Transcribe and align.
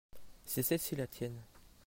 c'est 0.47 0.63
celle-ci 0.63 0.95
la 0.95 1.05
tienne. 1.05 1.39